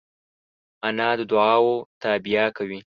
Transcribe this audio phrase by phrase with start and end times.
[0.87, 2.79] انا د دعاوو تابیا کوي